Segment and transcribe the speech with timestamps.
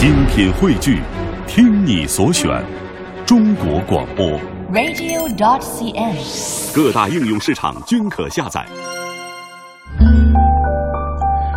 [0.00, 0.98] 精品汇聚，
[1.46, 2.48] 听你所选，
[3.26, 4.26] 中国广播。
[4.72, 6.74] radio.dot.cn，。
[6.74, 8.64] 各大应用市场均可下载。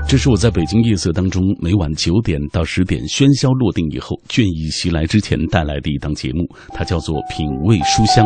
[0.05, 8.25] 这是我在北京夜色当中每晚九点到十点喧嚣落定以后，倦意袭来之前带来的一档节目，它叫做《品味书香》。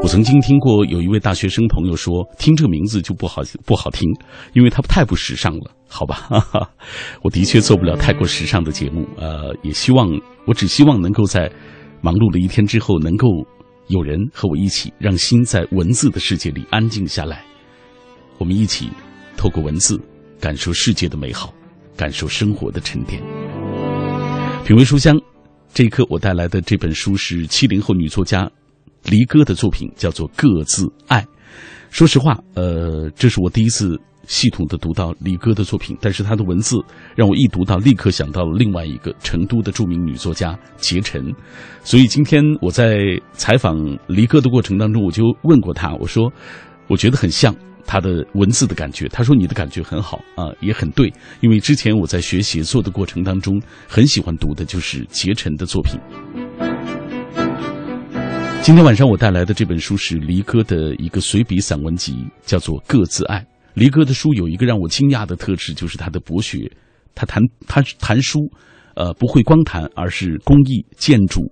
[0.00, 4.08] 我曾经听过有一位大学生朋友说，听这个名字就不好不好听，
[4.54, 6.14] 因为它太不时尚了，好吧？
[6.30, 6.70] 哈哈，
[7.22, 10.08] 我的确做不了太过时尚的节目，呃，也希望
[10.46, 11.50] 我只希望能够在
[12.00, 13.26] 忙碌了一天之后，能够
[13.88, 17.44] 有人和我一起，让心在文字的世界里安静下来，
[18.38, 18.88] 我们一起
[19.36, 20.00] 透过文字
[20.40, 21.52] 感受世界的美好，
[21.96, 23.20] 感受生活的沉淀。
[24.64, 25.20] 品味书香，
[25.74, 28.50] 这一刻我带来的这本书是七零后女作家。
[29.10, 31.22] 黎歌的作品叫做《各自爱》。
[31.90, 36.76] 说实话，呃，这是我第一次系统的读到黎歌的作品，但是他的文字
[37.16, 41.34] 让我一读到，立刻想到了另外一个成都的著名女作家杰晨。
[41.82, 42.98] 所以今天我在
[43.32, 43.74] 采访
[44.06, 46.30] 黎歌的过程当中，我就问过他，我说，
[46.86, 47.54] 我觉得很像
[47.86, 49.08] 他的文字的感觉。
[49.08, 51.10] 他说你的感觉很好啊、也很对，
[51.40, 55.98] 因为之前我在学写作的过程当中，很喜欢读的就是杰晨的作品。
[58.68, 63.40] 今天晚上我带来的这本书是黎歌的一个随笔散文集，叫做《各自爱》。
[63.72, 66.70] 黎歌的书有一个让我惊讶的特质，就是他的博学。
[67.14, 68.40] 他谈他谈书，
[68.94, 71.50] 呃，不会光谈，而是工艺、建筑、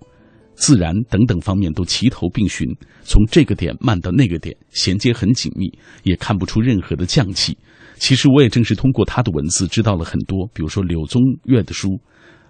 [0.53, 2.67] 自然等等方面都齐头并寻，
[3.01, 7.57] 从这个点慢到那个点，衔接很紧密，也看不出任何的匠气。
[7.95, 11.99] 其实我也正是通过他的文字知道了很多，比如说柳宗悦的书，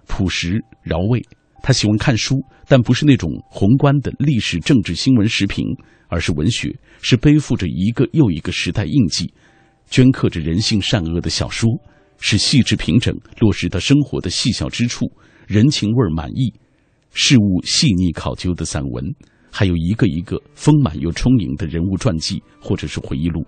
[0.06, 1.22] 朴实饶味。
[1.62, 5.64] 他喜欢看书，但不是那种宏观的历史、政治、新闻时评，
[6.08, 9.32] 而是文学，是背负着一个又一个时代印记，
[9.90, 11.68] 镌刻着人性善恶的小说，
[12.18, 15.06] 是细致平整落实到生活的细小之处，
[15.46, 16.52] 人情味满意，
[17.12, 19.04] 事物细腻考究的散文，
[19.50, 23.44] 还有一个一个丰满又充盈的人物传记或者是回忆录。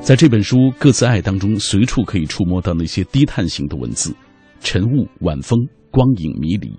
[0.00, 4.14] 在这本书《各自爱》当中，随处可以触摸到那些低碳型的文字。
[4.60, 5.58] 晨雾晚风，
[5.90, 6.72] 光影迷离。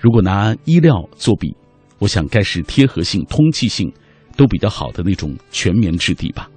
[0.00, 1.54] 如果拿衣料作比，
[1.98, 3.92] 我想该是贴合性、通气性
[4.36, 6.48] 都比较好的那种全棉质地吧。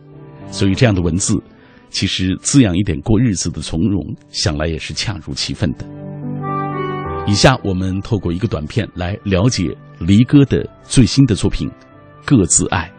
[0.49, 1.41] 所以这样的文字，
[1.89, 5.85] 其实滋养一点过日子的从容，想来也是恰如其分的。
[7.27, 11.67] 以下我们透过一个短片来了解离歌的最新的作品
[12.23, 12.91] 《各自爱》。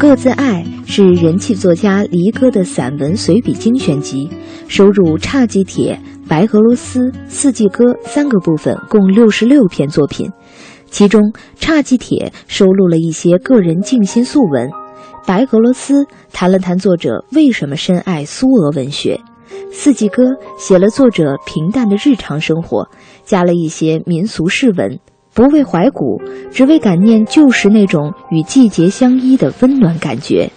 [0.00, 4.30] 各自爱是人气作家黎歌的散文随笔精选集，
[4.66, 5.94] 收入《侘寂帖》
[6.26, 10.32] 《白俄罗斯》《四季歌》三个部分，共六十六篇作品。
[10.86, 11.20] 其中，
[11.60, 14.68] 《侘寂帖》收录了一些个人静心素文，
[15.26, 19.20] 《白俄罗斯》谈了谈作者为什么深爱苏俄文学，
[19.70, 20.22] 《四季歌》
[20.56, 22.88] 写了作者平淡的日常生活，
[23.26, 24.98] 加了一些民俗释文。
[25.32, 26.20] 不为怀古，
[26.50, 30.50] 只为感念旧时那种与季节相依的温暖感觉。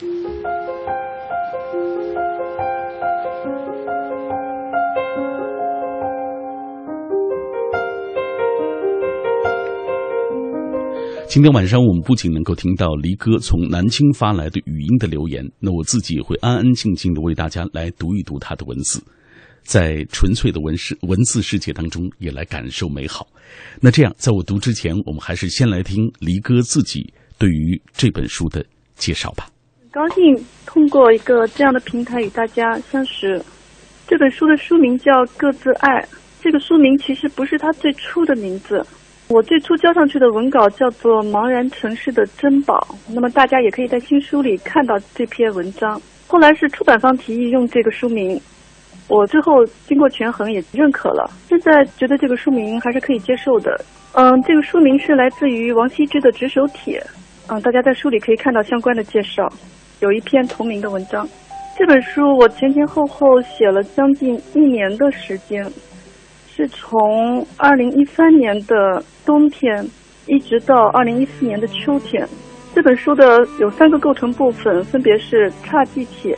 [11.28, 19.03] 今天晚上我们不仅能够听到黎哥从南京发来的语音的留言，那我自己也会安安静静的为大家来读一读他的文字。
[19.63, 23.28] 在纯粹的文世文字世界当中，也来感受美好。
[23.81, 28.66] 那这样，在我读之前，我们还是先来听黎歌自己对于这本书的
[28.96, 29.47] 介绍吧。
[29.81, 33.41] 很高兴通过一个这样的平台与大家相识。
[34.07, 36.02] 这本书的书名叫《各自爱》，
[36.41, 38.85] 这个书名其实不是他最初的名字。
[39.29, 42.75] 我最初交上去的文稿叫做《茫然城市的珍宝》，
[43.13, 46.00] 那么大家也可以在新书里看到这篇文章。
[46.28, 48.40] 后来是出版方提议用这个书名。
[49.09, 53.80] 我最后经过权衡也认可了，现在觉得这个书名还是可以接受的。
[54.14, 57.00] 嗯，这个书名是来自于王羲之的《执手帖》，
[57.47, 59.47] 嗯，大家在书里可以看到相关的介绍，
[60.00, 61.28] 有一篇同名的文章。
[61.78, 65.66] 这本书我前前后后写了将近一年的时间，
[66.47, 69.84] 是从二零一三年的冬天
[70.28, 72.28] 一直到二零一四年的秋天。
[72.76, 76.34] 这本书的有三个构成部分，分别是《侘寂帖》。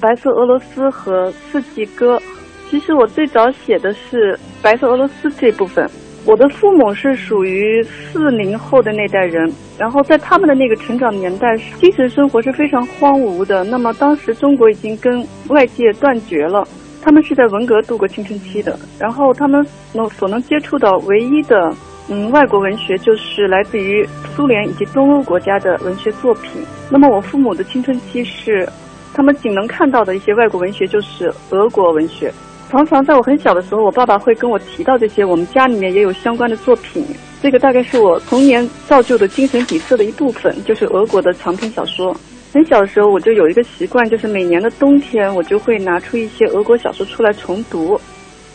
[0.00, 2.20] 白色俄罗斯和四季歌，
[2.68, 5.88] 其实我最早写的是白色俄罗斯这部分。
[6.26, 13.62] 我的父母是属于四零后的那代人，然后在他们的那个成长年代，精神生活是非常荒芜的。
[13.64, 16.66] 那么当时中国已经跟外界断绝了，
[17.02, 21.70] 他们是在文革度过青春期的，然后他们能所能接触到唯一的
[22.08, 26.62] 嗯，外国文学就是来自于苏联以及东欧国家的文学作品。
[26.90, 28.66] 那么我父母的青春期是，
[29.14, 32.32] 他们仅能看到的一些外国文学就是俄国文学。
[32.68, 37.06] 常常在我很小的时候，我爸爸会跟我提到这些，我们家里面也有相关的作品。
[37.40, 42.14] 这个大概是我童年造就的精神底色的一部分，就是俄国的长篇小说。
[42.52, 48.00] 很小的时候，我就有一个习惯，就是每年的冬天，我就会拿出一些俄国小说出来重读，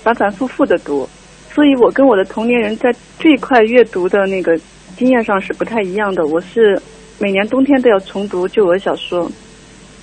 [0.04, 1.08] 反反复复的读。
[1.50, 4.60] 所以我跟我的同年人在这一块阅读的那个
[4.98, 6.26] 经验上是不太一样的。
[6.26, 6.82] 我是
[7.20, 9.30] 每年冬天都要重读旧俄小说。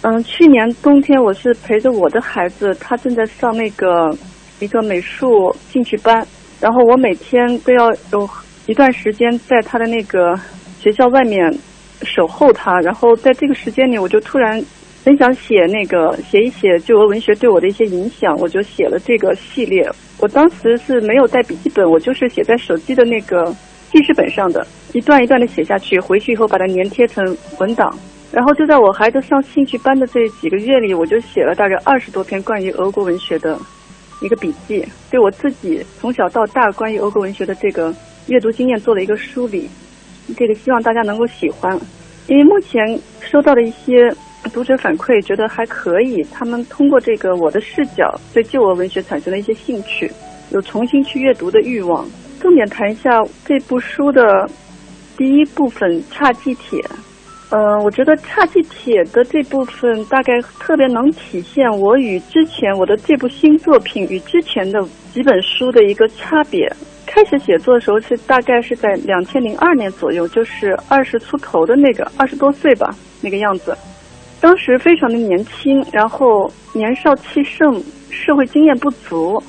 [0.09, 4.17] 嗯，去年冬天我是陪着我的孩子，他正在上那个
[4.61, 6.25] 一个美术兴趣班，
[6.61, 8.31] 然后我每天都要有
[8.67, 10.33] 一段时间在他的那个
[10.79, 11.53] 学校外面
[12.03, 14.65] 守候他，然后在这个时间里，我就突然
[15.05, 19.91] 很想写那个写一写旧俄文学对我的一些影响，我就写了这个系列。
[20.21, 23.53] 我当时是没有带笔记本，我就是写在手机的那个
[23.91, 27.93] 记事本上的，一段一段的写下去，回去以后把它粘贴成文档。
[28.37, 33.59] 然后就在我孩子上兴趣班的这几个月里，我就写了大概二十多篇关于俄国文学的
[34.21, 37.95] 一个笔记，对我自己从小到大关于俄国文学的这个
[38.27, 39.71] 阅读经验做了一个梳理。
[40.37, 41.81] 这个希望大家能够喜欢，
[42.27, 44.15] 因为目前收到的一些
[44.53, 50.13] 读者反馈觉得还可以，他们通过这个我的视角对旧俄文学产生了一些兴趣，
[50.51, 52.07] 有重新去阅读的欲望。
[52.39, 54.47] 重点谈一下这部书的
[55.17, 56.79] 第一部分《差记帖》。
[57.51, 64.83] 嗯，我觉得差记帖的这部分大概特别能体现我与之前我的这部新作品与之前的
[65.13, 66.69] 几本书的一个差别。
[67.07, 73.75] 开始写作的时候是大概是在两千零二年左右，就是二十出头的那个二十多岁吧那个样子。
[74.41, 79.41] 当时非常的年轻，然后年少气盛，社会经验不足，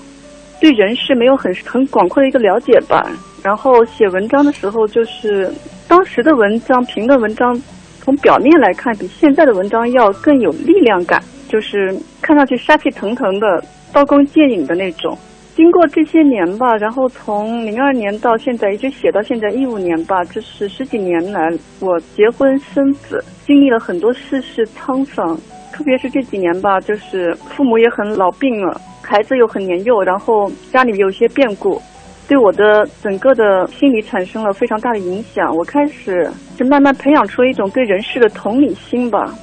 [0.62, 3.10] 对人事没有很很广阔的一个了解吧。
[3.44, 5.52] 然后写文章的时候，就是
[5.88, 7.60] 当时的文章评论文章。
[8.08, 13.62] 从表面来看，比现在的文章要更有力量感，就是看上去杀气腾腾的、
[13.92, 15.18] 刀光剑影的那种。
[15.54, 21.52] 经过这些年吧，然后从零二年到现在，一直写到现在一五年吧，就是十几年来，
[21.82, 25.38] 我结婚生子，经历了很多世事沧桑，
[25.74, 31.82] 特别是这几年吧，就是父母也很老病了，孩子又很年幼，然后家里有些变故。
[32.28, 35.56] 对我的整个的心理产生了非常大的影响。
[35.56, 39.34] 我开始就慢慢培养出了一种对人事的同理心吧，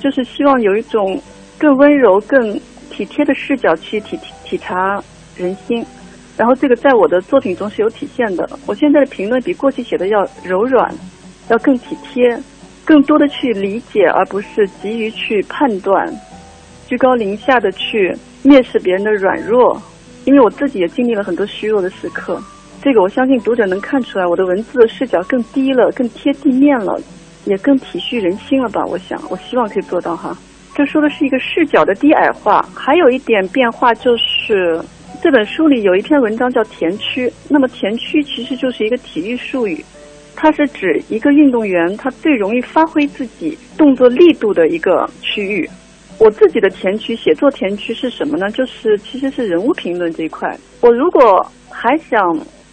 [0.00, 1.18] 就是希望有一种
[1.58, 2.52] 更温柔、更
[2.90, 5.02] 体贴的视角去体体察
[5.34, 5.84] 人心。
[6.36, 8.46] 然后这个在我的作品中是有体现的。
[8.66, 10.94] 我现在的评论比过去写的要柔软，
[11.48, 12.38] 要更体贴，
[12.84, 16.06] 更多的去理解，而不是急于去判断，
[16.86, 19.80] 居高临下的去蔑视别人的软弱。
[20.26, 22.42] 因为我自己也经历了很多虚弱的时刻，
[22.82, 27.00] 这个我相信读者能看出来，我的文字的视角更低了，更贴地面了，
[27.44, 28.84] 也更体恤人心了吧？
[28.84, 30.36] 我想，我希望可以做到哈。
[30.74, 34.78] 这说的是一个视角的低矮化，还有一点变化就是
[35.22, 39.82] 这本书里有一篇文章叫田区，那么田区其实就是一个体育术语，
[40.34, 45.70] 它是指一个运动员他最容易发挥自己动作力度的一个区域。
[46.18, 48.50] 我自己的田区写作田区是什么呢？
[48.50, 50.56] 就是其实是人物评论这一块。
[50.80, 52.18] 我如果还想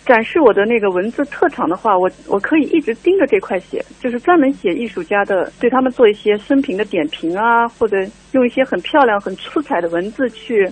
[0.06, 7.98] 展示我的那个文字特长的话，我我可以一直盯着这块写，就是专门写艺术家的，对他们做一些生平的点评啊，或者
[8.32, 10.70] 用一些很漂亮、很出彩的文字去。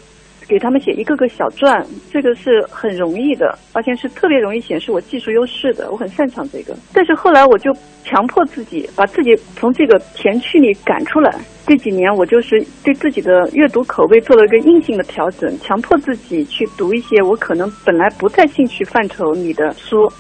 [0.52, 1.82] 给他们写一个个小传，
[2.12, 5.90] 这个是很容易的，而且是特别容易显示我技术优势的。
[5.90, 6.76] 我很擅长这个。
[6.92, 7.72] 但是后来我就
[8.04, 11.34] 强迫自己，把自己从这个田区里赶出来。
[11.66, 20.12] 这几年我就是对自己的阅读口味做了一个硬性的调整，强迫自己去读一些我可能本来不在兴趣范畴里的书，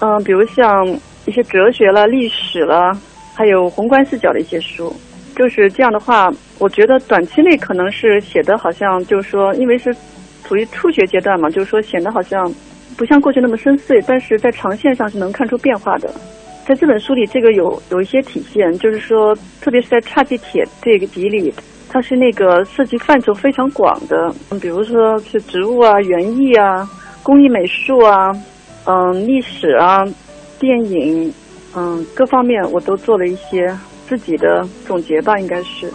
[0.00, 0.86] 嗯，比如像
[1.26, 2.90] 一些哲学了、历史了，
[3.36, 4.90] 还有宏观视角的一些书。
[5.36, 9.94] 就是这样的话，我觉得短期内可能是写的好像就是说，因为是
[10.44, 12.50] 处于初学阶段嘛，就是说显得好像
[12.96, 16.08] 不像过去那么深邃，但是在长线上是能看出变化的。
[16.66, 21.52] 在这本书里，这个有有一些体现，就是说，特别是在差记帖这个集里，
[21.90, 26.88] 它是那个涉及范畴非常广的，比如说是植物啊、园艺啊、
[27.22, 28.32] 工艺美术啊、
[28.86, 30.04] 嗯、历史啊、
[30.58, 31.32] 电影，
[31.76, 33.76] 嗯，各方面我都做了一些。
[34.08, 35.90] 自己的总结吧，应该是。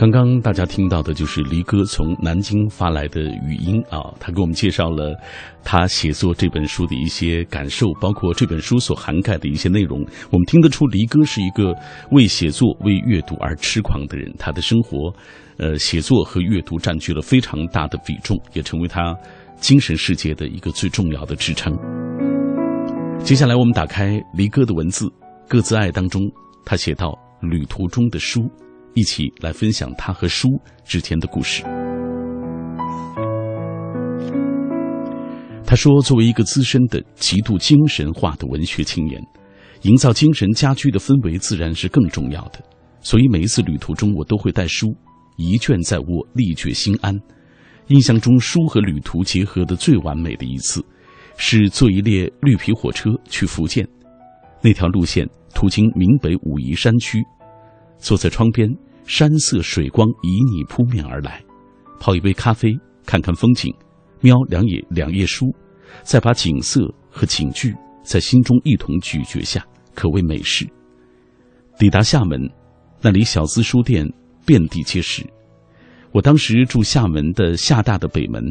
[0.00, 5.14] 刚刚大家听到的就是黎哥从南京发来的语音啊，他给我们介绍了
[5.62, 10.00] 他写作这本书的一些感受，包括这本书所涵盖的一些内容。
[10.30, 11.76] 我们听得出黎哥是一个
[12.12, 15.14] 为写作、为阅读而痴狂的人，他的生活，
[15.58, 19.14] 呃，写作和阅读占据了非常大的比重，也成为他
[19.56, 21.76] 精神世界的一个最重要的支撑。
[23.18, 25.04] 接下来，我们打开黎哥的文字，
[25.46, 26.22] 《各自爱》当中，
[26.64, 28.50] 他写到旅途中的书。
[28.94, 30.48] 一起来分享他和书
[30.84, 31.62] 之间的故事。
[35.64, 39.22] 他说：“作为一个资深的、极度精神化的文学青年，
[39.82, 42.60] 营造精神家居的氛围自然是更重要的。
[43.00, 44.88] 所以每一次旅途中，我都会带书，
[45.36, 47.16] 一卷在握，力觉心安。
[47.86, 50.84] 印象中，书和旅途结合的最完美的一次，
[51.36, 53.86] 是坐一列绿皮火车去福建。
[54.60, 57.22] 那条路线途经闽北武夷山区。”
[58.00, 58.68] 坐在窗边，
[59.04, 61.42] 山色水光旖旎扑面而来，
[62.00, 62.76] 泡一杯咖啡，
[63.06, 63.72] 看看风景，
[64.20, 65.46] 瞄两页两页书，
[66.02, 69.64] 再把景色和景句在心中一同咀嚼下，
[69.94, 70.66] 可谓美事。
[71.78, 72.40] 抵达厦门，
[73.00, 74.06] 那里小资书店
[74.44, 75.24] 遍地皆是。
[76.12, 78.42] 我当时住厦门的厦大的北门，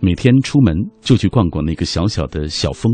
[0.00, 2.92] 每天出门就去逛逛那个小小的小峰。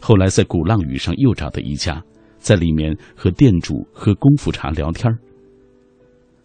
[0.00, 2.02] 后来在鼓浪屿上又找到一家。
[2.46, 5.18] 在里面和店主喝功夫茶聊天儿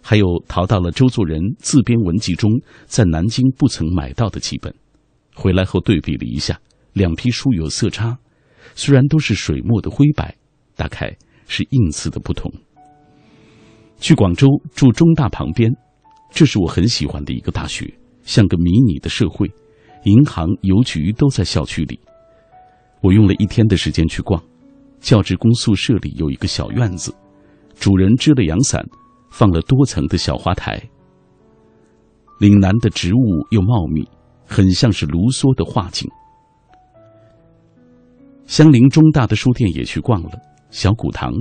[0.02, 2.50] 还有淘到了周作人自编文集中
[2.88, 4.74] 在南京不曾买到的几本，
[5.36, 6.60] 回来后对比了一下，
[6.94, 8.18] 两批书有色差，
[8.74, 10.36] 虽然都是水墨的灰白，
[10.76, 11.16] 大概
[11.48, 12.52] 是印次的不同。
[14.00, 15.72] 去广州住中大旁边，
[16.32, 17.94] 这是我很喜欢的一个大学，
[18.24, 19.48] 像个迷你的社会，
[20.06, 22.00] 银行、邮局都在校区里。
[23.02, 24.44] 我用了一天的时间去逛。
[25.02, 27.14] 教职工宿舍里有一个小院子，
[27.76, 28.82] 主人支了阳伞，
[29.32, 30.82] 放了多层的小花台。
[32.40, 34.08] 岭南的植物又茂密，
[34.46, 36.10] 很像是卢梭的画境。
[38.46, 40.32] 相邻中大的书店也去逛了，
[40.70, 41.32] 小古堂，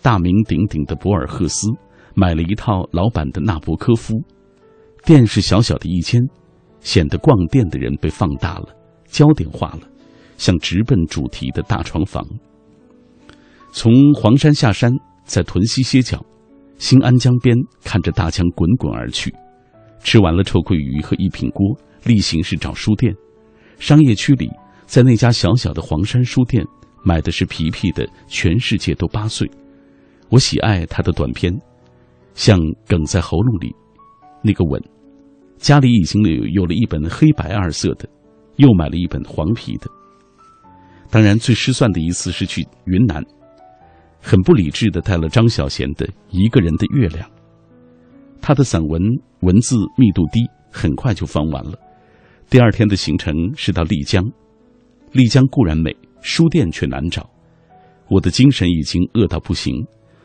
[0.00, 1.68] 大名鼎鼎的博尔赫斯，
[2.14, 4.14] 买了一套老版的纳博科夫。
[5.04, 6.20] 店是小小的一间，
[6.80, 8.68] 显得逛店的人被放大了，
[9.06, 9.80] 焦点化了，
[10.38, 12.24] 像直奔主题的大床房。
[13.74, 14.92] 从黄山下山，
[15.24, 16.22] 在屯溪歇脚，
[16.76, 19.34] 新安江边看着大江滚滚而去。
[20.04, 21.74] 吃完了臭鳜鱼和一品锅，
[22.04, 23.14] 例行是找书店。
[23.78, 24.50] 商业区里，
[24.84, 26.62] 在那家小小的黄山书店，
[27.02, 29.48] 买的是皮皮的《全世界都八岁》。
[30.28, 31.50] 我喜爱他的短篇，
[32.34, 33.74] 像梗在喉咙里，
[34.44, 34.82] 那个吻。
[35.56, 38.06] 家里已经有有了一本黑白二色的，
[38.56, 39.88] 又买了一本黄皮的。
[41.10, 43.24] 当然，最失算的一次是去云南。
[44.24, 47.28] 很不理智的带了张小娴的《一个人的月亮》，
[48.40, 49.02] 他的散文
[49.40, 51.76] 文字密度低，很快就翻完了。
[52.48, 54.24] 第二天的行程是到丽江，
[55.10, 57.28] 丽江固然美，书店却难找。
[58.08, 59.74] 我的精神已经饿到不行，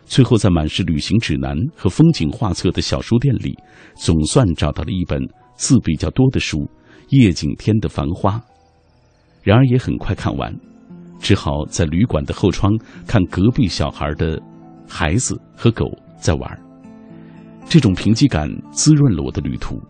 [0.05, 3.57] 最后在满是旅行指南和风景画册的小书店里，
[3.95, 5.19] 总算找到了一本
[5.55, 6.59] 字比较多的书
[7.09, 8.37] 《叶景天的繁花》，
[9.41, 10.53] 然而也很快看完。
[11.19, 12.71] 只好在旅馆的后窗
[13.07, 14.41] 看隔壁小孩的
[14.87, 15.85] 孩子和狗
[16.19, 16.59] 在玩
[17.67, 19.81] 这种贫瘠感滋润了我的旅途。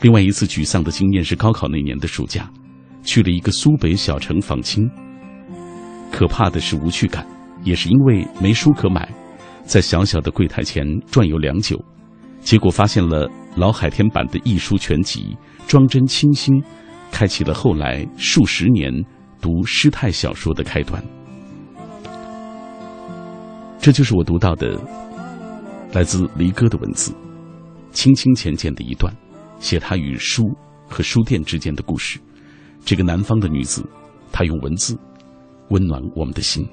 [0.00, 2.48] 另外一次沮丧的经验是高考那年的暑假，
[3.02, 4.88] 去了一个苏北小城访亲。
[6.12, 7.26] 可怕的是无趣感，
[7.64, 9.12] 也是因为没书可买，
[9.64, 11.76] 在小小的柜台前转悠良久，
[12.40, 15.36] 结果发现了老海天版的《艺书全集》，
[15.68, 16.54] 装帧清新，
[17.10, 18.92] 开启了后来数十年。
[19.40, 21.02] 读诗态小说的开端，
[23.78, 24.78] 这就是我读到的
[25.92, 27.12] 来自离歌的文字，
[27.92, 29.12] 清清浅浅的一段，
[29.60, 30.44] 写他与书
[30.88, 32.18] 和书店之间的故事。
[32.84, 33.84] 这个南方的女子，
[34.32, 34.98] 她用文字
[35.68, 36.66] 温暖我们的心。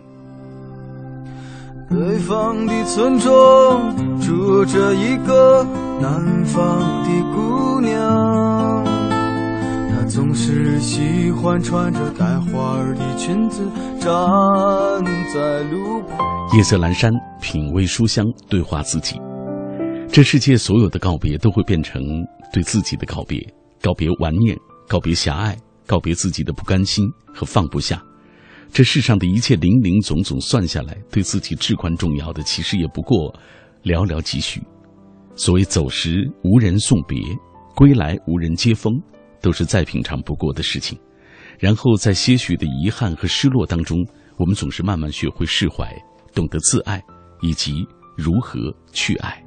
[1.89, 5.63] 北方的村庄住着一个
[6.01, 8.54] 南方的姑娘。
[10.15, 13.69] 总是喜欢穿着带花的裙子
[14.00, 14.10] 站
[15.34, 16.17] 在路旁。
[16.55, 19.19] 夜色阑珊，品味书香，对话自己。
[20.10, 22.01] 这世界所有的告别都会变成
[22.53, 23.45] 对自己的告别，
[23.81, 24.57] 告别顽念，
[24.88, 28.01] 告别狭隘，告别自己的不甘心和放不下。
[28.72, 33.36] 这世上的一切零零总总算下来，对自己至关重要的，其实也不过
[33.84, 34.63] 寥寥几许。
[35.36, 37.19] 所谓走时无人送别，
[37.75, 38.93] 归来无人接风。
[39.45, 40.97] 都是再平常不过的事情，
[41.59, 44.03] 然后在些许的遗憾和失落当中，
[44.39, 45.87] 我们总是慢慢学会释怀，
[46.33, 46.99] 懂得自爱，
[47.43, 47.85] 以及
[48.17, 48.59] 如何
[48.91, 49.39] 去爱。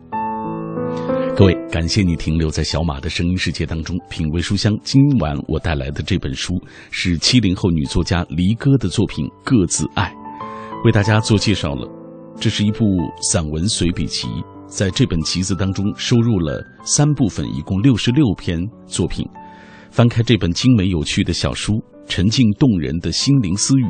[1.37, 4.73] 各位，感谢你停留在小马的声音世界当中，品味书香。
[4.85, 6.55] 今晚我带来的这本书
[6.93, 10.15] 是七零后女作家黎歌的作品《各自爱》，
[10.85, 11.89] 为大家做介绍了。
[12.39, 12.85] 这是一部
[13.21, 14.29] 散文随笔集，
[14.69, 19.29] 在这本集子当中收入了三部分，一共六十六篇作品。
[19.99, 23.89] 翻开这本精美有趣的小书，沉静动人的心灵私语，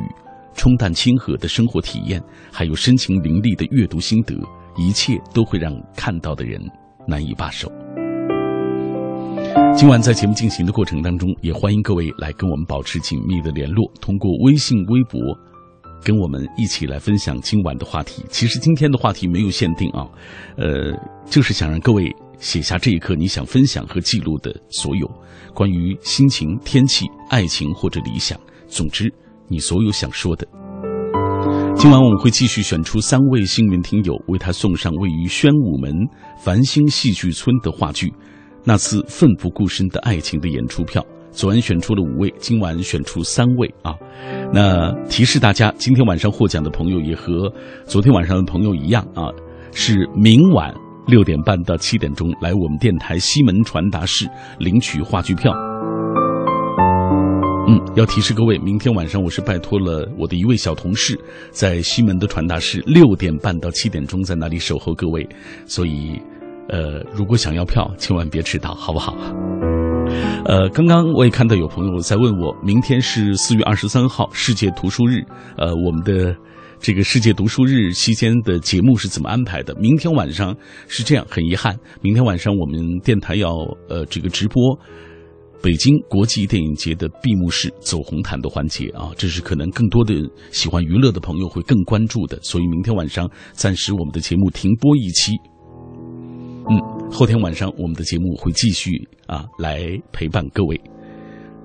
[0.55, 2.19] 冲淡亲和的生活体验，
[2.51, 4.33] 还有深情淋漓的阅读心得，
[4.75, 6.59] 一切都会让看到的人。
[7.07, 7.71] 难以罢手。
[9.75, 15.21] 今晚在节目进行的过程当中，也欢迎各位来跟我们保持紧密的联络，通过微信、微博，
[16.03, 18.25] 跟我们一起来分享今晚的话题。
[18.29, 20.09] 其实今天的话题没有限定啊，
[20.57, 20.91] 呃，
[21.29, 25.09] 就是想让各位写下这一刻你想分享和记录的所有
[25.53, 29.13] 关于心情、天气、爱情或者理想，总之
[29.47, 30.47] 你所有想说的。
[31.75, 35.93] 今晚我们会继续选出三位幸运听友，为他送上位于宣武门
[36.43, 38.07] 繁星戏剧村的话剧
[38.65, 41.05] 《那次奋不顾身的爱情》的演出票。
[41.31, 43.93] 昨晚选出了五位，今晚选出三位啊。
[44.51, 47.53] 那提示大家，今天晚上获奖的朋友也和
[47.85, 49.29] 昨天晚上的朋友一样啊，
[49.71, 50.73] 是明晚
[51.09, 55.51] 六点半到七点钟来我们电台西门传达室领取话剧票。
[57.67, 61.19] 嗯，要提示各位，明天晚上我是拜托了我的一位小同事，
[61.51, 65.27] 在西门的传达室六点半到七点钟在那里守候各位，
[65.65, 66.19] 所以，
[66.69, 69.15] 呃，如果想要票，千万别迟到，好不好？
[70.45, 75.23] 呃，刚刚我也看到有朋友在问我，明天是四月二十三号世界图书日，
[75.57, 76.35] 呃，我们的
[76.79, 79.75] 这个世界读书日期间的节目是怎么安排的？
[79.75, 80.55] 明天晚上
[80.87, 83.49] 是这样，很遗憾，明天晚上我们电台要
[83.89, 84.77] 呃这个直播。
[85.61, 90.13] 北京国际电影节的闭幕式走红毯的环节啊，这是可能更多的
[90.51, 95.33] 喜欢娱乐的朋友会更关注的，所以明天晚上暂时我们的节目停播一期。
[96.69, 98.91] 嗯，后天晚上我们的节目会继续
[99.27, 100.79] 啊来陪伴各位。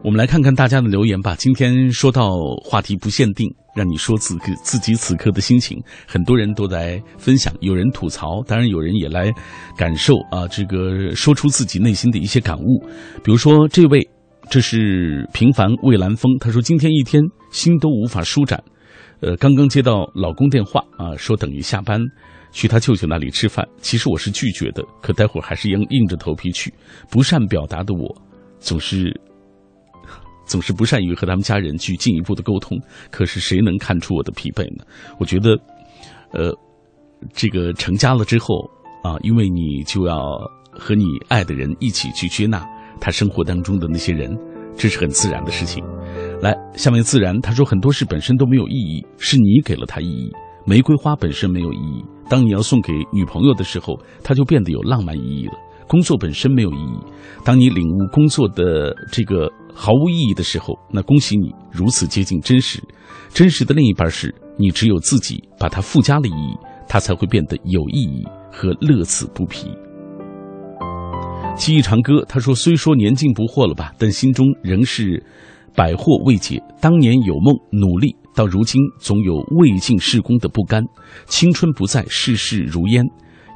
[0.02, 1.36] 我们来看看大家的留言吧。
[1.36, 2.30] 今天说到
[2.64, 9.32] 话题不限定，让你说自个自己此刻的心情，很多人都在分享，有人吐槽，当然有人也来
[9.76, 12.86] 感受啊，这个说出自己内心的一些感悟。
[13.24, 14.00] 比如说这位，
[14.48, 18.62] 这是平凡蔚蓝风，他说今天一天心都无法舒展，
[19.20, 22.00] 呃，刚刚接到老公电话啊，说等于下班
[22.52, 26.72] 去他舅舅那里吃饭，其实我是拒绝的，可待会儿还是硬硬着头皮去。
[27.10, 28.22] 不善表达的我，
[28.60, 29.12] 总是。
[30.46, 32.78] 总是不善于和他们家人去进一步的沟通，
[33.10, 34.84] 可是谁能看出我的疲惫呢？
[35.18, 35.56] 我觉得，
[36.32, 36.52] 呃，
[37.32, 38.68] 这个成家了之后
[39.02, 40.18] 啊，因为你就要
[40.70, 42.64] 和你爱的人一起去接纳
[43.00, 44.36] 他生活当中的那些人，
[44.76, 45.82] 这是很自然的事情。
[46.40, 50.30] 来，下面自然他说很多事本身都没有意义，是你给了他意义。
[50.66, 55.52] 玫瑰花本身没有意义，当你要送给女朋友的时候，它就变得有浪漫意义了。
[55.86, 56.98] 工作本身没有意义，
[57.44, 59.50] 当你领悟工作的这个。
[59.74, 62.82] 毫无意义的时候，那恭喜你如此接近真实。
[63.32, 66.56] 真实的另一半是你只有自己把它附加了意义，
[66.88, 69.68] 它才会变得有意义和乐此不疲。
[71.56, 75.24] 记忆长歌他说：“虽说年近不惑了吧，但心中仍是
[75.74, 76.62] 百惑未解。
[76.80, 80.82] 当年有梦努力，到如今总有未尽事功的不甘。
[81.26, 83.04] 青春不在，世事如烟。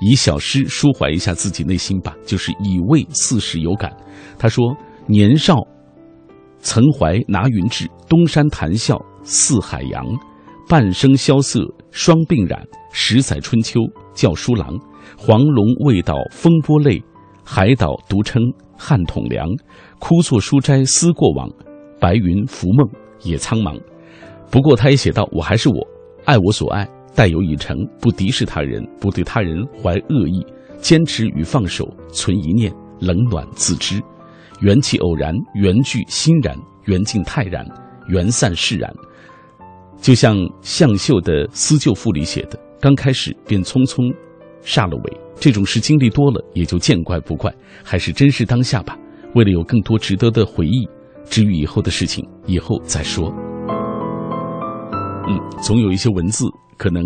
[0.00, 3.92] 以小诗抒怀一下自己内心吧，就是以为四时有感。”
[4.38, 4.76] 他说
[5.06, 5.56] ：“年少。”
[6.60, 10.04] 曾怀拿云志，东山谈笑似海洋。
[10.68, 13.80] 半生萧瑟双鬓染，十载春秋
[14.12, 14.78] 教书郎。
[15.16, 17.02] 黄龙未到风波泪，
[17.42, 18.42] 海岛独称
[18.76, 19.48] 汉统梁。
[19.98, 21.48] 枯坐书斋思过往，
[21.98, 22.86] 白云浮梦
[23.22, 23.80] 也苍茫。
[24.50, 25.76] 不过他也写道：“我还是我，
[26.26, 30.44] 爱我所爱，待有已成，不敌视他人，不对他人怀恶意，
[30.80, 34.02] 坚持与放手存一念，冷暖自知。”
[34.60, 37.64] 缘起偶然，缘聚欣然，缘尽泰然，
[38.08, 38.92] 缘散释然。
[40.00, 44.14] 就像向秀的《思旧赋》里写的：“刚开始便匆匆
[44.62, 47.52] 煞了尾。”这种事经历多了，也就见怪不怪。
[47.84, 48.96] 还是珍视当下吧。
[49.34, 50.88] 为了有更多值得的回忆，
[51.24, 53.32] 至于以后的事情，以后再说。
[55.28, 56.44] 嗯，总有一些文字。
[56.78, 57.02] 可能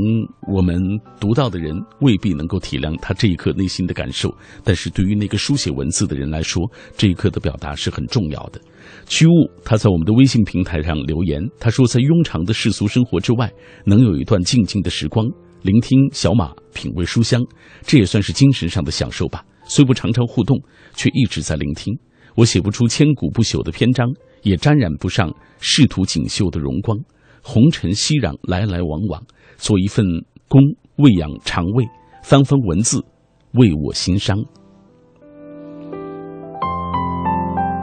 [0.46, 0.78] 我们
[1.18, 4.32] 读到的人未必能够体谅他这一刻内心的感受，
[4.62, 6.62] 但是对于那个书写文字的人来说，
[6.94, 8.60] 这一刻的表达是很重要的。
[9.06, 9.30] 屈物
[9.64, 13.50] 他在我们的微信平台上留言，他说在庸常的世俗生活之外，
[13.86, 15.26] 能有一段静静的时光，
[15.62, 17.40] 聆听小马品味书香，
[17.80, 19.42] 这也算是精神上的享受吧。
[19.64, 20.60] 虽不常常互动，
[20.92, 21.96] 却一直在聆听。
[22.34, 24.06] 我写不出千古不朽的篇章，
[24.42, 26.98] 也沾染不上仕途锦绣的荣光。
[27.44, 29.22] 红尘熙攘，来来往往。
[29.56, 30.04] 做一份
[30.48, 30.60] 工
[30.96, 31.84] 喂养肠胃
[32.22, 33.04] 翻翻文字
[33.52, 34.36] 为我心伤。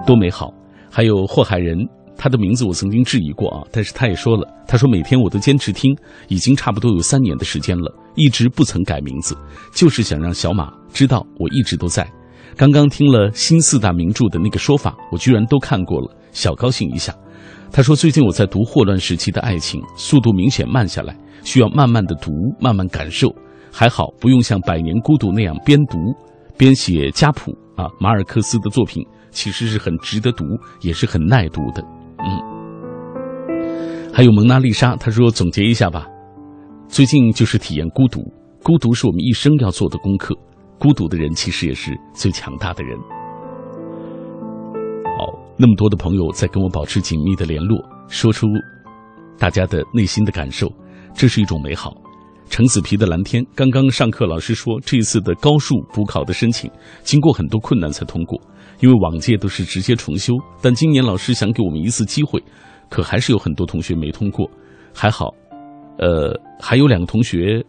[0.06, 0.60] 多美好。
[0.92, 1.78] 还有祸害人
[2.18, 5.96] 他的名字我曾经质疑过啊但是他也说了他说每天我都坚持听
[6.28, 9.38] 已经差不多有三年的时间了一直不曾改名字
[9.74, 12.10] 就是想让小马知道我一直都在。
[12.58, 17.16] 刚刚听了新四大名著的那个说法我居然都看过了小高兴一下。
[17.72, 23.34] 他说最近我在读霍乱时期的爱情，速度明显慢下来，需要慢慢的读，慢慢感受。
[23.72, 25.98] 还好不用像《百年孤独》那样边读
[26.58, 27.86] 边写家谱啊。
[28.00, 30.44] 马尔克斯的作品其实是很值得读，
[30.82, 31.84] 也是很耐读的。
[32.18, 32.28] 嗯，
[34.12, 36.08] 还有蒙娜丽莎，他说总结一下吧，
[36.88, 38.22] 最近就是体验孤独，
[38.64, 40.36] 孤独是我们一生要做的功课。
[40.80, 42.98] 孤独的人其实也是最强大的人。
[45.62, 48.48] 那么多的朋友在跟我保持紧密的联络，说出
[49.38, 50.72] 大家的内心的感受，
[51.14, 51.94] 这是一种美好。
[52.50, 56.72] 橙子皮的蓝天，刚刚上课老师说，这一次的高数补考的申请
[57.04, 58.42] 经过很多困难才通过，
[58.80, 62.42] 因为往届都是直接重修，但今年老师想给我们一次机会，
[62.90, 64.50] 可还是有很多同学没通过。
[64.94, 65.28] 还好，
[65.98, 67.62] 呃，还有两个同学。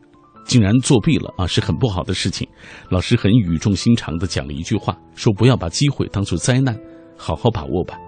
[0.46, 2.48] 竟然作弊了啊，是很不好的事情。
[2.88, 6.76] 老师很语重心长地讲了一句话，说不要把机会当做灾难，
[7.20, 7.98] 好好把握吧。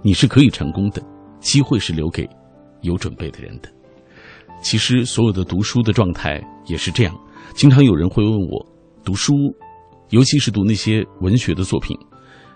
[0.00, 1.02] 你是可以成功的，
[1.38, 2.26] 机会是留给
[2.80, 3.68] 有准备的人的。
[4.62, 7.14] 其实所有的读书的状态也是这样。
[7.54, 8.66] 经常有人会问我，
[9.04, 9.34] 读书，
[10.08, 11.94] 尤其是读那些文学的作品，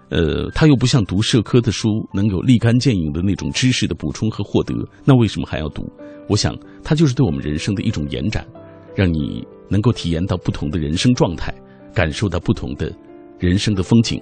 [0.08, 5.82] 呃，它又不像读社科的书能有立竿见影的那种知识的补充和获得，那为什么还要读？
[6.28, 8.46] 我想，它就是对我们人生的一种延展。
[8.96, 11.54] 让你能够体验到不同的人生状态，
[11.94, 12.92] 感受到不同的
[13.38, 14.20] 人生的风景，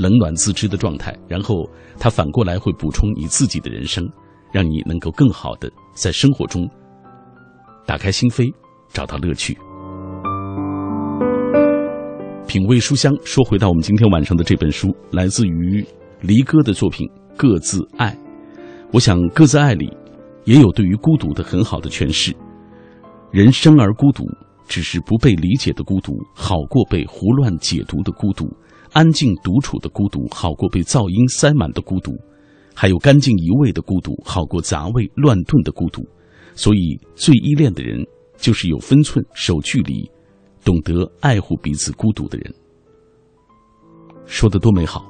[0.00, 4.02] 冷暖自知的状态，然后它反过来会补充你自己的人生，
[4.50, 6.66] 让你能够更好的在生活中
[7.84, 8.50] 打开心扉，
[8.88, 9.54] 找到乐趣。
[12.46, 15.84] 品味书香，说回到我们今天晚上的这本书，来自于
[16.22, 18.10] 离歌的作品《各自爱》。
[18.94, 19.94] 我想，《各自爱》里
[20.46, 22.34] 也有对于孤独的很好的诠释。
[23.30, 24.24] 人生而孤独，
[24.66, 28.46] 只是不被理解的孤独，好过被胡乱解读的孤独；
[28.92, 32.12] 安静独处的孤独，好过被噪音塞满的孤独；
[32.74, 36.04] 还有干净一味的孤独，好过杂味乱炖的孤独。
[36.54, 38.04] 所以，最依恋的人，
[38.36, 40.10] 就是有分寸、守距离、
[40.64, 42.54] 懂得爱护彼此孤独的人。
[44.26, 45.04] 说的多美好！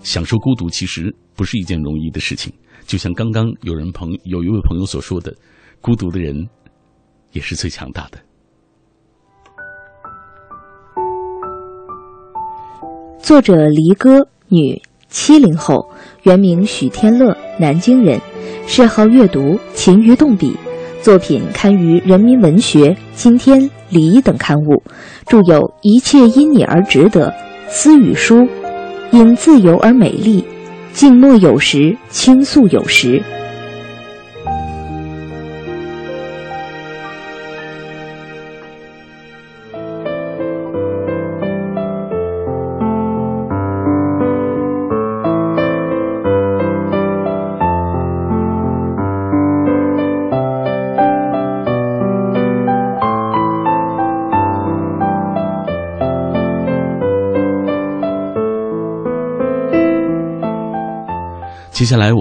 [0.00, 2.52] 享受孤独其实不是一件容易的事情，
[2.86, 5.34] 就像刚刚有人朋有一位朋友所说的，
[5.80, 6.48] 孤独的人。
[7.32, 8.18] 也是最强大的。
[13.28, 15.90] 作者黎歌，女，七零后，
[16.22, 18.18] 原名许天乐，南京人，
[18.66, 20.56] 嗜好阅读，勤于动笔，
[21.02, 23.60] 作品刊于《人民文学》《今天》
[23.90, 24.82] 《礼》等刊物，
[25.26, 27.28] 著有《一切因你而值得》
[27.68, 28.36] 《私语书》
[29.10, 30.40] 《因自由而美丽》
[30.94, 33.20] 《静默有时，倾诉有时》。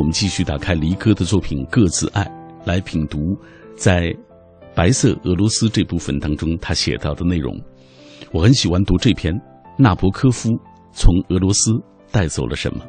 [0.07, 2.23] 们继续打开黎哥的作品《各自爱》，
[2.65, 3.17] 来品读
[3.75, 4.09] 在
[4.73, 7.53] 白色俄罗斯这部分当中他写到的内容。
[8.31, 9.33] 我很喜欢读这篇
[9.77, 10.49] 《纳博科夫
[10.93, 11.73] 从俄罗斯
[12.09, 12.81] 带走了什么》。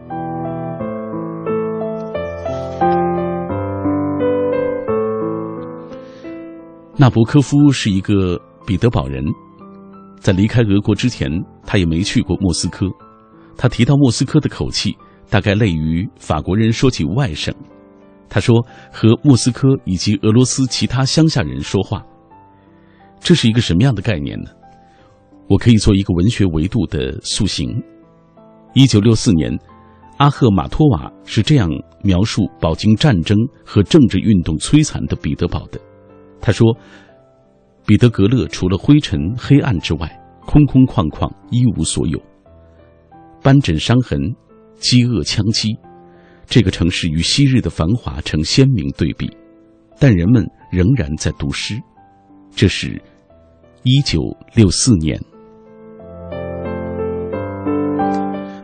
[6.96, 9.24] 纳博科夫是一个彼得堡人，
[10.20, 11.28] 在离开俄国之前，
[11.66, 12.86] 他也没去过莫斯科。
[13.56, 14.96] 他提到莫斯科的口气。
[15.30, 17.54] 大概类于法国人说起外省，
[18.28, 22.04] 他说和莫斯科以及俄罗斯其他乡下人说话，
[23.20, 24.50] 这是一个什么样的概念呢？
[25.48, 27.82] 我可以做一个文学维度的塑形。
[28.74, 29.56] 一九六四年，
[30.18, 31.68] 阿赫马托瓦是这样
[32.02, 35.80] 描述饱经战争和政治运动摧残的彼得堡的。
[36.40, 36.76] 他说
[37.86, 42.20] ：“彼得格勒除了灰尘黑暗之外，空空旷旷，一无所有，
[43.42, 44.20] 斑疹伤痕。”
[44.78, 45.76] 饥饿枪击，
[46.46, 49.30] 这个城市与昔日的繁华成鲜明对比，
[49.98, 51.80] 但人们仍然在读诗。
[52.54, 53.00] 这是，
[53.82, 54.20] 一九
[54.54, 55.20] 六四年。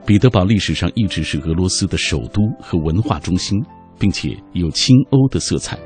[0.07, 3.63] 彼得堡历史上一直是俄罗斯的首都和文化中心，
[3.99, 5.79] 并且有亲欧的色彩。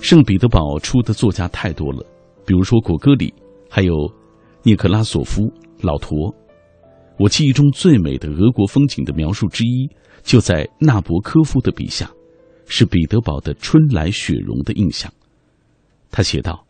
[0.00, 2.04] 圣彼得堡出的作家太多了，
[2.46, 3.32] 比如说果戈里，
[3.68, 3.94] 还有
[4.62, 5.42] 涅克拉索夫、
[5.80, 6.34] 老陀。
[7.18, 9.88] 我记忆中最美的俄国风景的描述之一，
[10.22, 12.10] 就在纳博科夫的笔下，
[12.66, 15.10] 是彼得堡的春来雪融的印象。
[16.10, 16.66] 他写道：“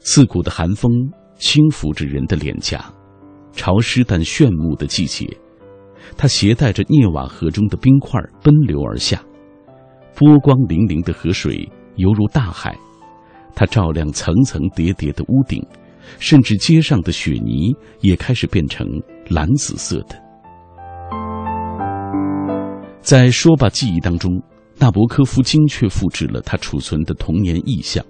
[0.00, 0.90] 刺骨的寒风
[1.38, 2.92] 轻拂着人的脸颊，
[3.52, 5.28] 潮湿但炫目的季节。
[6.16, 9.24] 它携带着涅瓦河中的冰块奔流而下，
[10.14, 12.76] 波光粼粼的河水犹如大海，
[13.54, 15.64] 它照亮层层叠叠的屋顶。”
[16.18, 18.86] 甚至街上的雪泥也开始变成
[19.28, 20.20] 蓝紫色的。
[23.00, 24.30] 在说吧记忆当中，
[24.78, 28.04] 纳博科夫精确复制了他储存的童年意象。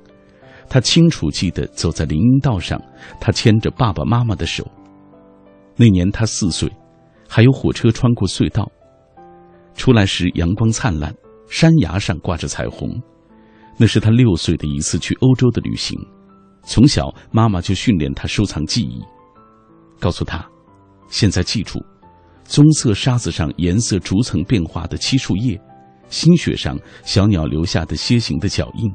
[0.68, 2.80] 他清楚记得走在林荫道上，
[3.20, 4.66] 他牵着爸爸妈妈的手。
[5.76, 6.70] 那年他四岁，
[7.28, 8.70] 还有火车穿过隧道。
[9.74, 11.12] 出来时阳光灿烂，
[11.50, 12.88] 山崖上挂着彩虹。
[13.76, 15.98] 那是他六岁的一次去欧洲的旅行。
[16.64, 19.02] 从小，妈妈就训练他收藏记忆，
[20.00, 20.44] 告诉他
[21.08, 21.78] ：“现在记住，
[22.44, 25.60] 棕色沙子上颜色逐层变化的漆树叶，
[26.08, 28.92] 新雪上小鸟留下的楔形的脚印。”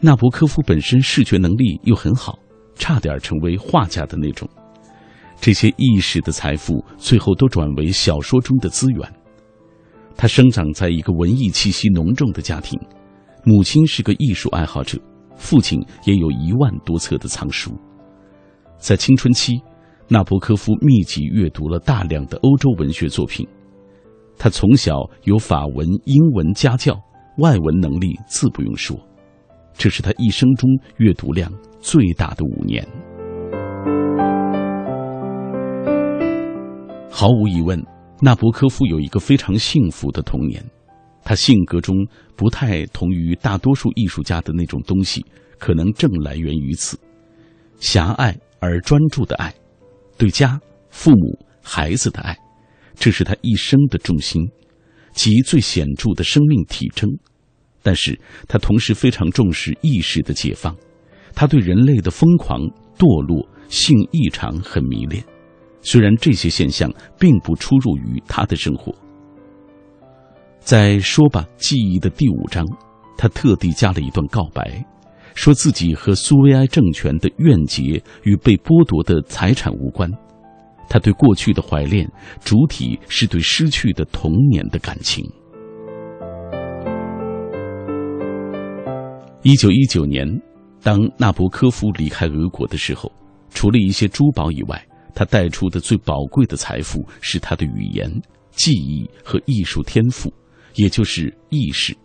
[0.00, 2.38] 纳博科夫本身视觉能力又很好，
[2.76, 4.48] 差点成为画家的那种。
[5.40, 9.12] 这些意识的财富，最后都转为小说中的资源。
[10.16, 12.78] 他生长在一个文艺气息浓重的家庭，
[13.44, 14.98] 母亲是个艺术爱好者。
[15.38, 17.72] 父亲也有一万多册的藏书。
[18.76, 19.58] 在青春期，
[20.08, 23.48] 纳博科夫密集阅读了大量的欧洲文学作品。
[24.36, 26.94] 他从小有法文、英文家教，
[27.38, 28.96] 外文能力自不用说。
[29.72, 32.86] 这是他一生中阅读量最大的五年。
[37.10, 37.84] 毫无疑问，
[38.20, 40.64] 纳博科夫有一个非常幸福的童年。
[41.28, 41.94] 他性格中
[42.36, 45.22] 不太同于大多数艺术家的那种东西，
[45.58, 46.98] 可能正来源于此：
[47.80, 49.54] 狭隘而专注的爱，
[50.16, 52.34] 对家、父母、孩子的爱，
[52.94, 54.42] 这是他一生的重心，
[55.12, 57.06] 及最显著的生命体征。
[57.82, 60.74] 但是他同时非常重视意识的解放，
[61.34, 62.62] 他对人类的疯狂、
[62.96, 65.22] 堕落、性异常很迷恋，
[65.82, 68.94] 虽然这些现象并不出入于他的生活。
[70.68, 72.62] 在说吧记忆的第五章，
[73.16, 74.84] 他特地加了一段告白，
[75.34, 77.82] 说自己和苏维埃政权的怨结
[78.22, 80.06] 与被剥夺的财产无关，
[80.86, 82.06] 他对过去的怀恋
[82.44, 85.24] 主体是对失去的童年的感情。
[89.44, 90.28] 一九一九年，
[90.82, 93.10] 当纳博科夫离开俄国的时候，
[93.48, 98.06] 除了一些珠宝以外，他带出的最宝贵的财富是他的语言、
[98.50, 100.30] 记忆和艺术天赋。
[100.74, 101.96] 也就是意识。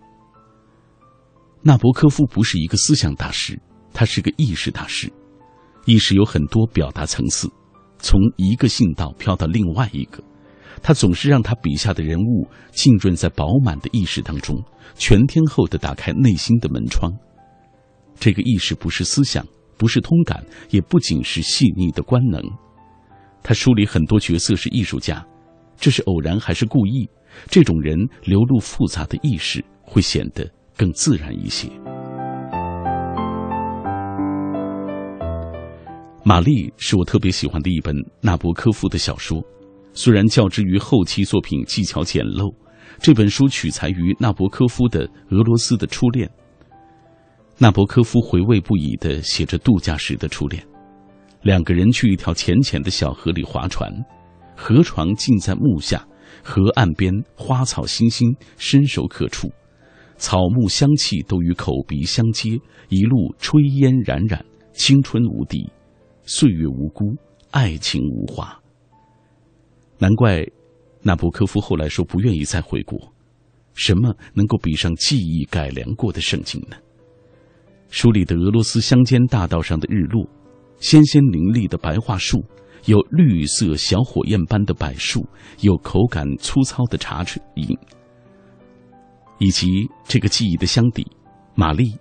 [1.61, 3.59] 纳博科夫不是一个思想大师，
[3.93, 5.11] 他是个意识大师。
[5.85, 7.49] 意识有很多表达层次，
[7.99, 10.23] 从一个信道飘到另外一个，
[10.81, 14.61] 他总是让他笔下的人物浸润在饱满的意识当中，
[14.95, 17.11] 全天候的打开内心的门窗。
[18.19, 19.45] 这个意识不是思想，
[19.77, 22.41] 不是通感，也不仅是细腻的官能。
[23.41, 25.25] 他书里很多角色是艺术家，
[25.77, 27.09] 这是偶然还是故意？
[27.47, 31.69] 这种人流露复杂的意识，会显得更自然一些。
[36.25, 39.43] 玛丽是我特别喜欢的一本纳博科夫的小说，
[39.93, 42.53] 虽然较之于后期作品技巧简陋，
[42.99, 46.29] 这本书取材于纳博科夫的俄罗斯的初恋。
[47.57, 50.65] 纳博科夫回味不已的写着度假时的初恋，
[51.41, 53.91] 两个人去一条浅浅的小河里划船，
[54.55, 56.07] 河床浸在木下。
[56.43, 59.49] 河岸边花草欣欣，伸手可触，
[60.17, 65.71] 草木香气都与口鼻相接，一路炊烟冉冉，青春无敌，
[66.25, 67.15] 岁月无辜，
[67.51, 68.59] 爱情无华。
[69.97, 70.45] 难怪
[71.01, 72.99] 纳博科夫后来说不愿意再回国。
[73.73, 76.75] 什么能够比上记忆改良过的圣经呢？
[77.89, 80.27] 书里的俄罗斯乡间大道上的日落，
[80.79, 82.43] 鲜鲜凌厉的白桦树。
[82.85, 85.25] 有绿色小火焰般的柏树，
[85.61, 87.23] 有口感粗糙的茶
[87.55, 87.77] 饮，
[89.39, 91.05] 以及这个记忆的箱底，
[91.55, 91.93] 玛丽，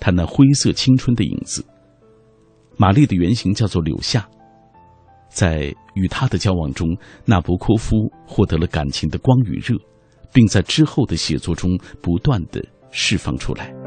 [0.00, 1.64] 她那灰色青春的影子。
[2.76, 4.26] 玛丽的原型叫做柳夏，
[5.28, 9.76] 在与他的交往中，纳博科夫获得了感情的光与热，
[10.32, 13.83] 并在之后的写作中不断的释放出来。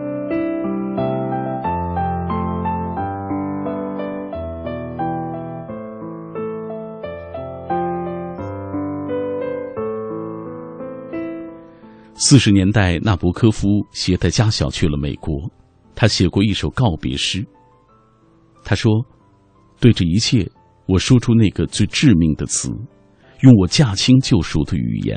[12.19, 15.36] 四十年代，纳博科夫携带家小去了美国。
[15.93, 17.45] 他写过一首告别诗。
[18.63, 18.91] 他说
[19.80, 20.49] ：“对这一切
[20.88, 22.69] 我说出那个最致命的词，
[23.41, 25.15] 用我驾轻就熟的语言。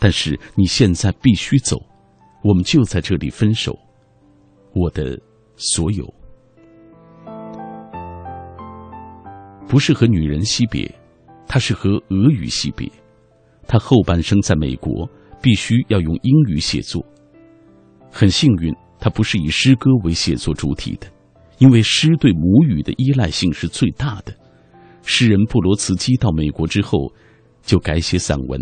[0.00, 1.80] 但是你现在必须走，
[2.42, 3.78] 我们就在这里分手。
[4.74, 5.16] 我的
[5.56, 6.12] 所有，
[9.68, 10.92] 不是和女人惜别，
[11.46, 12.90] 他是和俄语惜别。
[13.68, 15.08] 他后半生在美国，
[15.40, 17.04] 必须要用英语写作。
[18.10, 21.06] 很幸运，他不是以诗歌为写作主体的，
[21.58, 24.34] 因为诗对母语的依赖性是最大的。
[25.02, 27.12] 诗人布罗茨基到美国之后，
[27.62, 28.60] 就改写散文。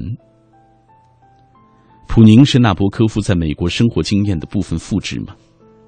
[2.09, 5.35] 普宁是纳博科夫在美国生活经验的部分复制吗？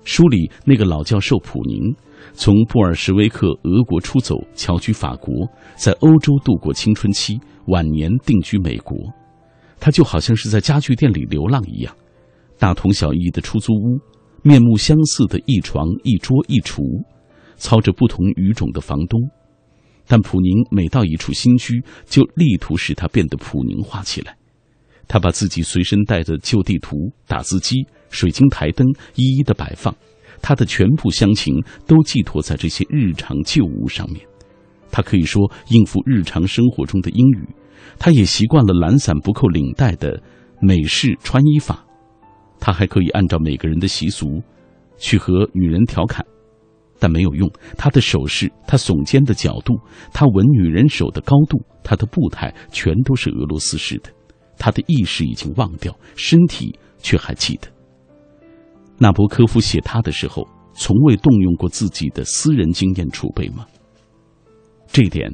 [0.04, 1.94] 书里那个老教授普宁，
[2.32, 5.46] 从布尔什维克俄国出走，侨居法国，
[5.76, 8.96] 在欧洲度过青春期，晚年定居美国。
[9.80, 11.94] 他就好像是在家具店里流浪一样，
[12.58, 13.98] 大同小异的出租屋，
[14.42, 16.82] 面目相似的一床一桌一厨，
[17.56, 19.20] 操着不同语种的房东。
[20.06, 24.34] 但普宁每到一处新居，就力图使它变得普宁化起来。
[25.06, 27.76] 他把自己随身带的旧地图、打字机、
[28.10, 29.94] 水晶台灯一一的摆放，
[30.42, 31.54] 他的全部乡情
[31.86, 34.20] 都寄托在这些日常旧物上面。
[34.90, 37.48] 他可以说应付日常生活中的英语，
[37.98, 40.20] 他也习惯了懒散不扣领带的
[40.60, 41.84] 美式穿衣法。
[42.60, 44.42] 他还可以按照每个人的习俗，
[44.96, 46.26] 去和女人调侃，
[46.98, 47.48] 但没有用。
[47.76, 49.78] 他的手势，他耸肩的角度，
[50.12, 54.10] 他吻女人手的高度，他的步态，全都是俄罗斯式的。
[54.58, 57.68] 他的意识已经忘掉，身体却还记得。
[58.98, 63.64] 纳博科夫写他的时候，从未动用过自己的私人经验储备吗？
[64.88, 65.32] 这点，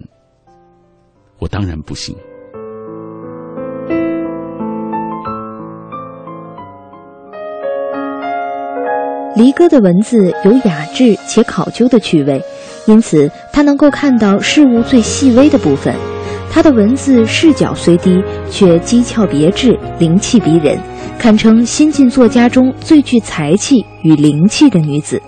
[1.39, 2.15] 我当然不信。
[9.37, 12.41] 离歌的文字有雅致且考究的趣味，
[12.87, 15.93] 因此他能够看到事物最细微的部分。
[16.51, 20.79] 他的文字视角虽低，却机巧别致，灵气逼人，
[21.19, 25.21] 堪称新晋作家中最具才气与灵气的女子。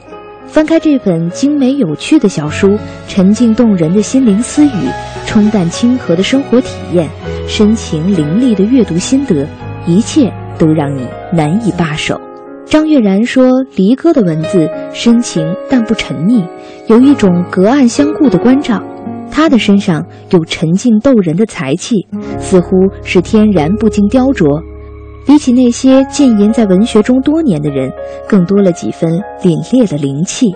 [0.46, 4.88] 翻开这本精美有趣的小书，沉静动人的心灵私语，
[5.26, 7.08] 冲淡亲和的生活体验，
[7.48, 9.44] 深情凌厉的阅读心得，
[9.84, 12.20] 一切都让你难以罢手。
[12.66, 16.44] 张悦然说：“离歌的文字深情但不沉溺，
[16.88, 18.82] 有一种隔岸相顾的关照。”
[19.30, 21.94] 他的身上有沉静逗人的才气，
[22.38, 22.70] 似乎
[23.02, 24.60] 是天然不经雕琢。
[25.26, 27.90] 比起那些浸淫在文学中多年的人，
[28.28, 29.10] 更多了几分
[29.42, 30.46] 凛冽的灵气。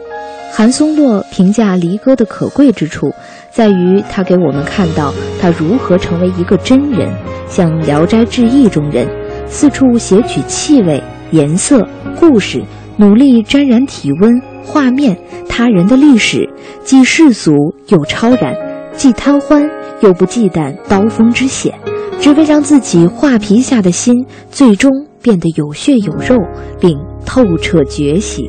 [0.52, 3.12] 韩松洛评价离歌的可贵之处，
[3.50, 7.08] 在于他给我们看到他如何成为一个真人，
[7.46, 9.06] 像《聊斋志异》中人，
[9.46, 11.86] 四处撷取气味、颜色、
[12.18, 12.62] 故事，
[12.96, 14.40] 努力沾染体温。
[14.62, 15.16] 画面，
[15.48, 16.48] 他人的历史，
[16.84, 17.52] 既世俗
[17.88, 18.54] 又超然，
[18.92, 19.68] 既贪欢
[20.02, 21.76] 又不忌惮刀锋之险，
[22.20, 24.14] 只为让自己画皮下的心
[24.50, 24.90] 最终
[25.22, 26.36] 变得有血有肉，
[26.80, 28.48] 并透彻觉醒。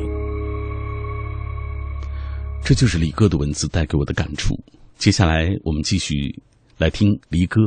[2.64, 4.54] 这就是李哥的文字带给我的感触。
[4.96, 6.40] 接下来，我们继续
[6.78, 7.60] 来听黎哥，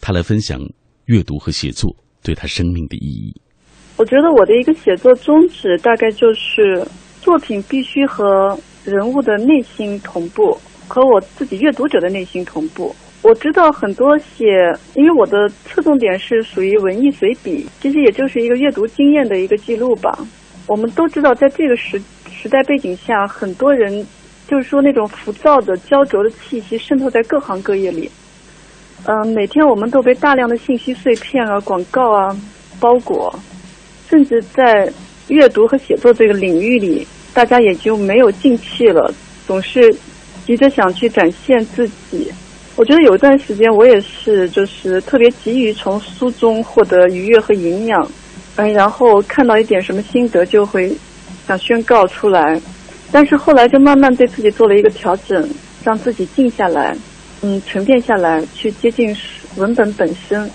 [0.00, 0.60] 他来分享
[1.06, 3.34] 阅读和写作对他生命的意义。
[3.98, 6.82] 我觉得我的一个写作宗旨大概就是。
[7.20, 10.56] 作品必须和人物的内心同步，
[10.86, 12.94] 和我自己阅读者的内心同步。
[13.22, 14.46] 我知道很多写，
[14.94, 20.16] 因为我的侧重点是属于文艺随笔，其实也就是一个阅读经验的一个记录吧。
[20.68, 24.06] 我们都知道，在这个时时代背景下，很多人
[24.46, 28.08] 就是说那种浮躁的、焦灼的气息渗透在各行各业里。
[29.04, 32.34] 嗯，每天我们都被大量的信息碎片啊、广告啊
[32.80, 33.34] 包裹，
[34.08, 34.90] 甚至在
[35.28, 37.06] 阅读和写作这个领域里。
[37.34, 39.14] 大家也就没有静气了，
[39.46, 39.94] 总是
[40.44, 42.32] 急着想去展现自己。
[42.74, 48.10] 我觉得有一段时间，我也是，就是特别急于从书中获得愉悦和营养，
[48.56, 50.90] 嗯，然后看到一点什么心得，就会
[51.46, 52.60] 想宣告出来。
[53.12, 55.48] 但是后来就慢慢对自己做了一个调整，
[55.84, 56.96] 让自己静下来，
[57.42, 59.16] 嗯，沉淀下来，去接近
[59.56, 60.50] 文本本身。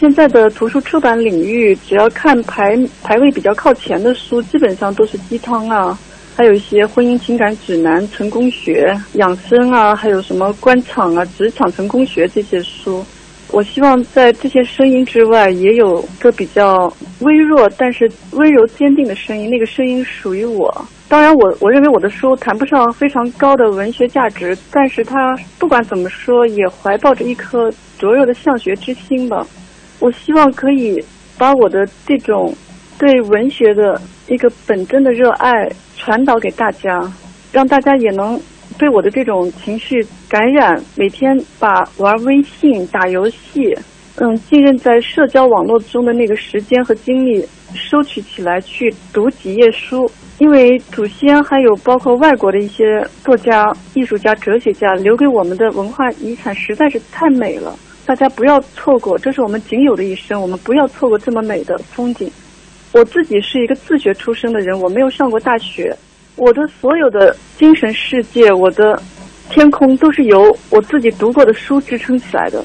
[0.00, 5.98] 现在的图书出版领域，只要看排排位比较靠前的书，基本上都是鸡汤啊。
[6.34, 13.04] 还有一些婚姻情感指南、成功学、养生啊，还有什么官场啊、职场成功学这些书。
[13.50, 19.50] 我希望在这些声音之外，也有个比较微弱但是温柔坚定的声音。
[19.50, 20.74] 那个声音属于我。
[21.10, 29.46] 当然，我我认为我的书谈不上非常高的文学价值，但是它不管怎么说，也怀抱着一颗灼热的向学之心吧。
[30.00, 30.98] 我希望可以
[31.38, 32.52] 把我的这种
[32.98, 35.70] 对文学的一个本真的热爱。
[36.02, 36.98] 传导给大家，
[37.52, 38.40] 让大家也能
[38.78, 43.76] 被我的这种情绪感染，每天把玩微信、打游戏，
[44.16, 50.10] 嗯，浸润在社交网络中的那个时间和精力收取起来，去读几页书。
[50.38, 57.78] 因为祖先还有包括外国的一些作家、艺术家、哲学家留给我们的文化遗产实在是太美了，
[58.10, 62.28] 大家不要错过，这是我们仅有的一生，我们不要错过这么美的风景。
[62.92, 65.96] 我自己是一个自学出身的人，我没有上过大学，
[66.34, 69.00] 我的所有的精神世界，我的
[69.48, 72.64] 天空都是由我自己读过的书支撑起来的。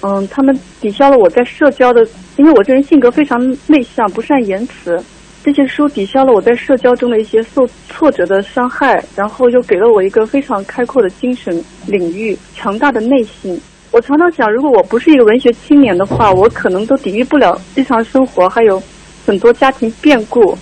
[0.00, 2.04] 嗯，他们抵消了我在社交的，
[2.36, 3.38] 因为我这人性格非常
[3.68, 5.00] 内向，不善言辞。
[5.44, 13.56] 这些书抵消了我在社交中的一些受挫折的伤害，然后又给了我一个非常开阔的精神领域、强大的内心。
[13.96, 18.80] 我常常想，如果我不是一个文学青年的话，我可能都抵御不了日常生活还有
[19.24, 20.54] 很多家庭变故、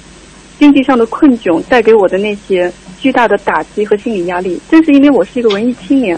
[0.57, 4.61] 经济上的困窘带给我的那些巨大的打击和心理压力。
[4.71, 6.17] 正是因为我是一个文艺青年，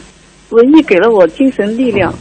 [0.51, 2.13] 文艺给了我精神力量。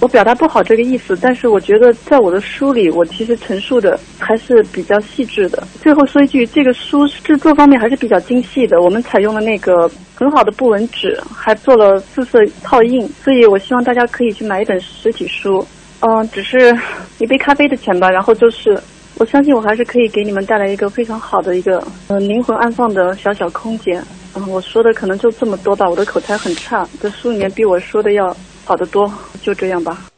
[0.00, 5.66] 我表达不好这个意思，但是我觉得在我的书里，我其实陈述的还是比较细致的。
[5.80, 9.90] 最后说一句，这个书制作方面还是比较精细的，我们采用了那个
[10.20, 15.66] 很好的布纹纸，还做了四色套印，所以我希望大家可以去买一本实体书。
[16.00, 16.78] 嗯，只是
[17.18, 18.10] 一杯咖啡的钱吧。
[18.10, 18.78] 然后就是，
[19.16, 24.04] 我相信我还是可以给你们带来一个非常好的一个呃灵魂安放的小小空间。
[24.36, 28.36] 嗯，我说的可能就这么多吧，我的口才很差，这书里面比我说的要。
[28.66, 29.10] 好得多，
[29.42, 30.09] 就这样吧。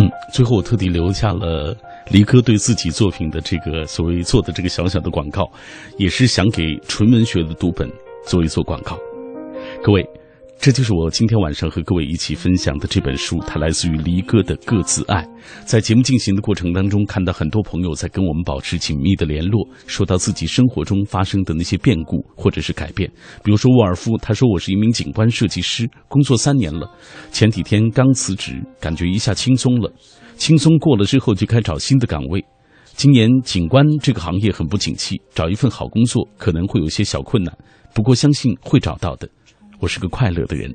[0.00, 1.76] 嗯，最后我特地留下了
[2.10, 5.46] 黎哥对自己作品的这个所谓做的这个小小的广告，
[5.98, 7.86] 也是想给纯文学的读本
[8.26, 8.98] 做一做广告。
[9.84, 10.02] 各位。
[10.60, 15.24] 这就是我今天晚上和各位一起分享的这本书，它来自于离歌的《各自爱》。
[15.64, 23.10] 在节目进行的过程当中，看到很多朋友在跟我们保持紧密的联络，说到自己生活中发生的那些变故或者是改变。
[23.42, 26.86] 比如说沃尔夫，他说：“我是一名景观设计师，工作三年了，
[27.32, 29.90] 前几天刚辞职，感觉一下轻松了。
[30.36, 32.44] 轻松过了之后，就该找新的岗位。
[32.94, 37.56] 今年景观这个行业很不景气，找一份好工作可能会有些小困难，
[37.94, 39.26] 不过相信会找到的。”
[39.80, 40.70] 我是个快乐的人，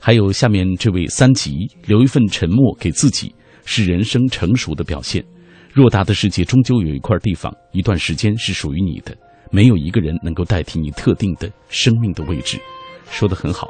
[0.00, 3.32] 还有下面这位三级留一份沉默给自己，
[3.66, 5.22] 是人生成熟的表现。
[5.74, 9.16] 偌大的世界，终究有一块地方，一段时间是属于你的。
[9.50, 12.58] 没有一个人能够代替你特定的生命的位置。
[13.10, 13.68] 说的很好。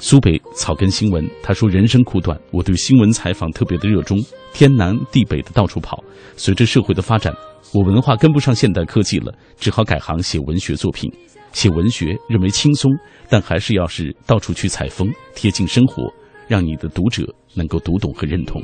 [0.00, 4.18] 苏北草根新闻他说：“人生苦短，我对新闻采访特别的热衷，
[4.52, 6.02] 天南地北的到处跑。
[6.36, 7.34] 随着社会的发展，
[7.74, 11.10] 我文化跟不上现代科技了，只好改行写文学作品。
[11.52, 12.90] 写文学认为轻松。”
[13.30, 16.10] 但还是要是到处去采风，贴近生活，
[16.46, 18.62] 让你的读者能够读懂和认同。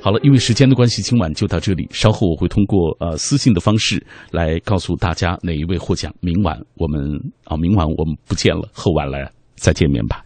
[0.00, 1.86] 好了，因为时间的关系，今晚就到这里。
[1.90, 6.10] 稍后我会通过呃私信的方式来告诉大家哪一位获奖。
[6.20, 10.22] 明晚我们啊，明晚我们不见了，后晚来再见面吧。